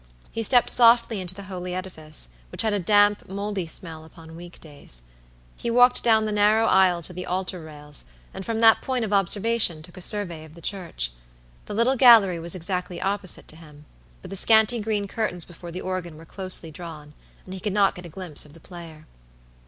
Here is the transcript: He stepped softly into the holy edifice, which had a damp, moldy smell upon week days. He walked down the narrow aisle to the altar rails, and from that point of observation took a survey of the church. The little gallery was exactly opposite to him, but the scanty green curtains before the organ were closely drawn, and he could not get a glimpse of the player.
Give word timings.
He 0.31 0.41
stepped 0.41 0.71
softly 0.71 1.21
into 1.21 1.35
the 1.35 1.43
holy 1.43 1.75
edifice, 1.75 2.29
which 2.51 2.63
had 2.63 2.73
a 2.73 2.79
damp, 2.79 3.29
moldy 3.29 3.67
smell 3.67 4.03
upon 4.03 4.35
week 4.35 4.59
days. 4.59 5.03
He 5.55 5.69
walked 5.69 6.01
down 6.01 6.25
the 6.25 6.31
narrow 6.31 6.65
aisle 6.65 7.03
to 7.03 7.13
the 7.13 7.27
altar 7.27 7.59
rails, 7.59 8.05
and 8.33 8.43
from 8.43 8.61
that 8.61 8.81
point 8.81 9.05
of 9.05 9.13
observation 9.13 9.83
took 9.83 9.97
a 9.97 10.01
survey 10.01 10.43
of 10.43 10.55
the 10.55 10.59
church. 10.59 11.11
The 11.67 11.75
little 11.75 11.95
gallery 11.97 12.39
was 12.39 12.55
exactly 12.55 12.99
opposite 12.99 13.47
to 13.49 13.55
him, 13.55 13.85
but 14.23 14.31
the 14.31 14.35
scanty 14.35 14.79
green 14.79 15.07
curtains 15.07 15.45
before 15.45 15.69
the 15.71 15.81
organ 15.81 16.17
were 16.17 16.25
closely 16.25 16.71
drawn, 16.71 17.13
and 17.45 17.53
he 17.53 17.59
could 17.59 17.71
not 17.73 17.93
get 17.93 18.07
a 18.07 18.09
glimpse 18.09 18.43
of 18.43 18.53
the 18.53 18.59
player. 18.59 19.05